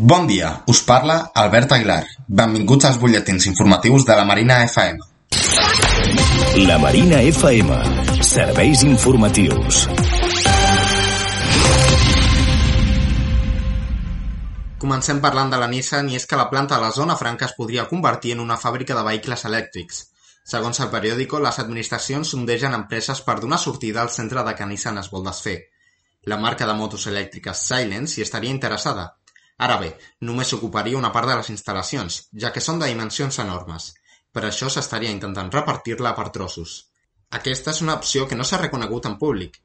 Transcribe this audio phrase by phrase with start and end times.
[0.00, 2.04] Bon dia, us parla Albert Aguilar.
[2.28, 5.00] Benvinguts als butlletins informatius de la Marina FM.
[6.68, 7.78] La Marina FM.
[8.22, 9.88] Serveis informatius.
[14.78, 17.58] Comencem parlant de la Nissan i és que la planta de la Zona Franca es
[17.58, 20.04] podria convertir en una fàbrica de vehicles elèctrics.
[20.46, 25.02] Segons el periòdico, les administracions sondegen empreses per donar sortida al centre de que Nissan
[25.02, 25.58] es vol desfer.
[26.22, 29.17] La marca de motos elèctriques Silence hi estaria interessada,
[29.66, 29.88] Ara bé,
[30.28, 33.88] només s'ocuparia una part de les instal·lacions, ja que són de dimensions enormes.
[34.32, 36.74] Per això s'estaria intentant repartir-la per trossos.
[37.38, 39.60] Aquesta és una opció que no s'ha reconegut en públic.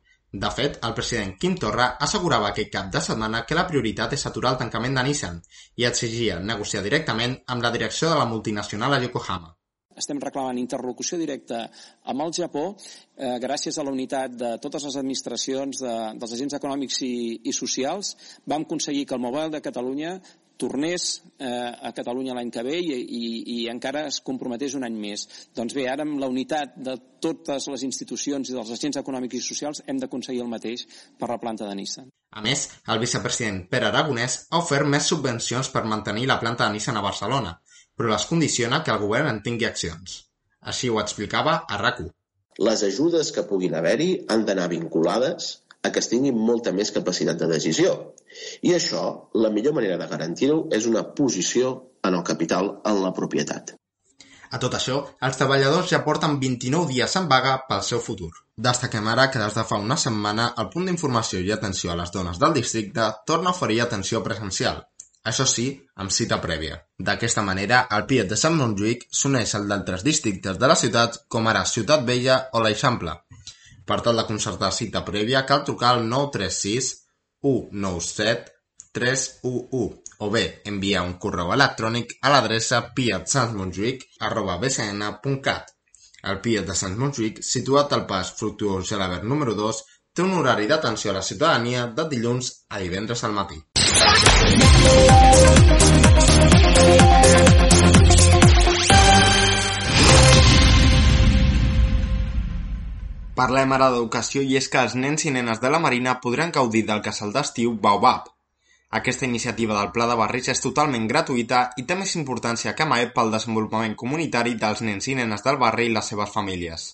[0.46, 4.26] De fet, el president Quim Torra assegurava aquest cap de setmana que la prioritat és
[4.30, 5.42] aturar el tancament de Nissan
[5.82, 9.54] i exigia negociar directament amb la direcció de la multinacional a Yokohama
[10.00, 11.66] estem reclamant interlocució directa
[12.12, 16.58] amb el Japó eh, gràcies a la unitat de totes les administracions, de, dels agents
[16.60, 17.16] econòmics i,
[17.50, 18.16] i socials.
[18.46, 20.18] Vam aconseguir que el Mobile de Catalunya
[20.58, 23.24] tornés eh, a Catalunya l'any que ve i, i,
[23.56, 25.26] i encara es comprometés un any més.
[25.56, 29.44] Doncs bé, ara amb la unitat de totes les institucions i dels agents econòmics i
[29.44, 30.86] socials hem d'aconseguir el mateix
[31.20, 32.12] per la planta de Nissan.
[32.34, 36.78] A més, el vicepresident Pere Aragonès ha ofert més subvencions per mantenir la planta de
[36.78, 37.54] Nissan a Barcelona,
[37.98, 40.22] però les condiciona que el govern en tingui accions.
[40.72, 42.04] Així ho explicava a rac
[42.68, 45.52] Les ajudes que puguin haver-hi han d'anar vinculades
[45.84, 47.96] a que es tingui molta més capacitat de decisió.
[48.62, 53.12] I això, la millor manera de garantir-ho és una posició en el capital en la
[53.18, 53.74] propietat.
[54.54, 58.30] A tot això, els treballadors ja porten 29 dies en vaga pel seu futur.
[58.68, 62.14] Destaquem ara que des de fa una setmana el punt d'informació i atenció a les
[62.14, 64.84] dones del districte torna a oferir atenció presencial,
[65.24, 66.80] això sí, amb cita prèvia.
[67.00, 71.48] D'aquesta manera, el Piet de Sant Montjuïc s'uneix al d'altres districtes de la ciutat, com
[71.48, 73.16] ara Ciutat Vella o l'Eixample.
[73.88, 76.92] Per tal de concertar cita prèvia, cal trucar al 936
[77.44, 78.52] 197
[78.94, 85.64] 311 o bé enviar un correu electrònic a l'adreça piatsantsmontjuïc.bcn.cat.
[86.32, 89.84] El Piet de Sant Montjuïc, situat al pas Fructuós Gelabert número 2,
[90.16, 93.60] té un horari d'atenció a la ciutadania de dilluns a divendres al matí.
[103.34, 106.84] Parlem ara d'educació i és que els nens i nenes de la Marina podran gaudir
[106.88, 108.30] del casal d'estiu Baobab.
[109.00, 113.08] Aquesta iniciativa del Pla de Barris és totalment gratuïta i té més importància que mai
[113.16, 116.90] pel desenvolupament comunitari dels nens i nenes del barri i les seves famílies.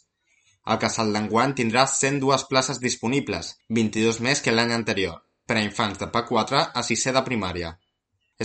[0.65, 5.97] El casal d'enguany tindrà 102 places disponibles, 22 més que l'any anterior, per a infants
[5.97, 7.73] de P4 a sisè de primària.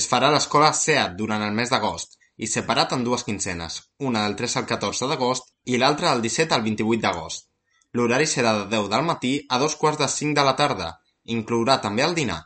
[0.00, 3.76] Es farà a l'escola SEAT durant el mes d'agost i separat en dues quinzenes,
[4.08, 7.46] una del 3 al 14 d'agost i l'altra del 17 al 28 d'agost.
[7.94, 10.88] L'horari serà de 10 del matí a dos quarts de 5 de la tarda.
[11.36, 12.40] Inclourà també el dinar.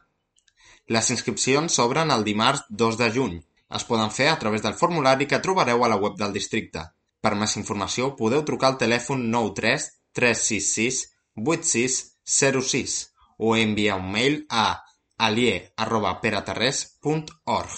[0.94, 3.36] Les inscripcions s'obren el dimarts 2 de juny.
[3.78, 6.84] Es poden fer a través del formulari que trobareu a la web del districte.
[7.24, 9.88] Per més informació podeu trucar al telèfon 93
[10.20, 11.04] 366
[11.46, 12.98] 8606
[13.38, 14.84] o enviar un mail a
[15.18, 17.70] alier.peraterres.org.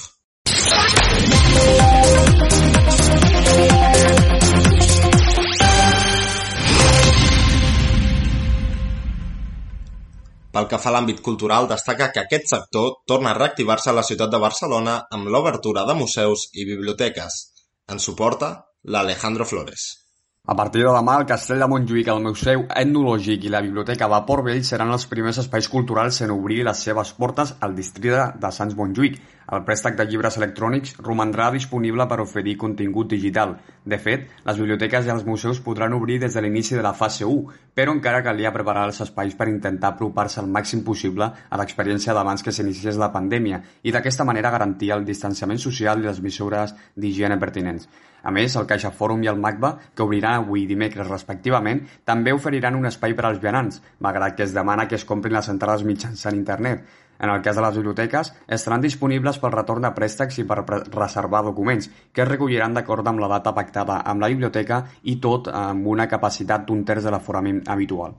[10.50, 14.02] Pel que fa a l'àmbit cultural, destaca que aquest sector torna a reactivar-se a la
[14.02, 17.38] ciutat de Barcelona amb l'obertura de museus i biblioteques.
[17.86, 20.09] En suporta l'Alejandro Flores.
[20.48, 24.20] A partir de demà, el Castell de Montjuïc, el Museu Etnològic i la Biblioteca de
[24.28, 28.50] Port Vell seran els primers espais culturals en obrir les seves portes al districte de
[28.56, 29.18] Sants Montjuïc.
[29.50, 33.56] El préstec de llibres electrònics romandrà disponible per oferir contingut digital.
[33.82, 37.26] De fet, les biblioteques i els museus podran obrir des de l'inici de la fase
[37.26, 42.14] 1, però encara calia preparar els espais per intentar apropar-se al màxim possible a l'experiència
[42.14, 46.76] d'abans que s'iniciés la pandèmia i d'aquesta manera garantir el distanciament social i les mesures
[46.94, 47.90] d'higiene pertinents.
[48.22, 52.36] A més, el Caixa Fòrum i el MACBA, que obriran avui i dimecres respectivament, també
[52.36, 55.86] oferiran un espai per als vianants, malgrat que es demana que es comprin les entrades
[55.88, 56.84] mitjançant internet.
[57.20, 61.44] En el cas de les biblioteques, estaran disponibles pel retorn de préstecs i per reservar
[61.44, 65.86] documents, que es recolliran d'acord amb la data pactada amb la biblioteca i tot amb
[65.86, 68.16] una capacitat d'un terç de l'aforament habitual.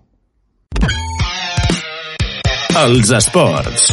[2.71, 3.89] Els esports.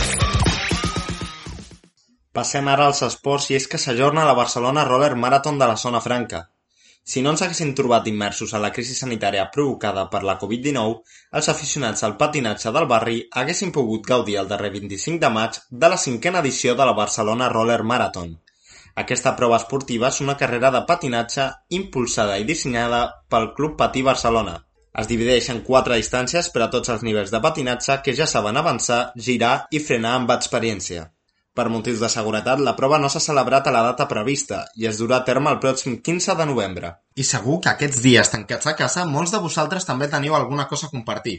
[2.30, 5.98] Passem ara als esports i és que s'ajorna la Barcelona Roller Marathon de la Zona
[6.04, 6.44] Franca.
[7.08, 10.98] Si no ens haguessin trobat immersos en la crisi sanitària provocada per la Covid-19,
[11.40, 15.92] els aficionats al patinatge del barri haguessin pogut gaudir el darrer 25 de maig de
[15.94, 18.36] la cinquena edició de la Barcelona Roller Marathon.
[19.04, 21.48] Aquesta prova esportiva és una carrera de patinatge
[21.80, 23.02] impulsada i dissenyada
[23.32, 24.58] pel Club Patí Barcelona.
[25.00, 28.60] Es divideix en quatre distàncies per a tots els nivells de patinatge que ja saben
[28.60, 31.12] avançar, girar i frenar amb experiència.
[31.58, 35.00] Per motius de seguretat, la prova no s'ha celebrat a la data prevista i es
[35.00, 36.90] durà a terme el pròxim 15 de novembre.
[37.18, 40.86] I segur que aquests dies tancats a casa molts de vosaltres també teniu alguna cosa
[40.86, 41.34] a compartir.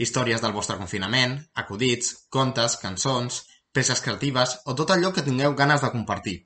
[0.00, 3.42] Històries del vostre confinament, acudits, contes, cançons,
[3.76, 6.38] peces creatives o tot allò que tingueu ganes de compartir.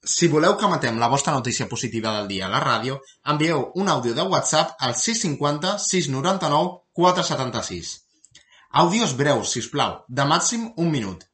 [0.00, 3.02] Si voleu que matem la vostra notícia positiva del dia a la ràdio,
[3.34, 7.96] envieu un àudio de WhatsApp al 650 699 476.
[8.72, 11.28] Àudios breus, si us plau, de màxim un minut.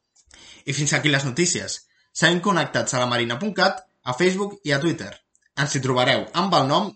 [0.67, 1.79] I fins aquí les notícies.
[2.11, 5.13] Seguim connectats a lamarina.cat, a Facebook i a Twitter.
[5.57, 6.91] Ens hi trobareu amb el nom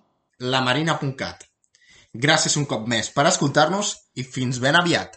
[0.53, 1.47] lamarina.cat.
[2.12, 5.15] Gràcies un cop més per escoltar-nos i fins ben aviat.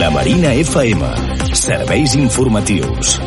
[0.00, 1.12] La Marina FM.
[1.56, 3.18] Serveis informatius.